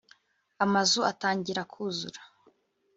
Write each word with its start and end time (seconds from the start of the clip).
amazu 0.63 0.99
atangira 1.11 1.61
kuzura 1.71 2.19